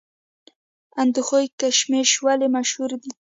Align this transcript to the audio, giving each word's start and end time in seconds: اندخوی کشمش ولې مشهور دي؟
اندخوی 1.01 1.45
کشمش 1.59 2.09
ولې 2.25 2.47
مشهور 2.55 2.91
دي؟ 3.01 3.11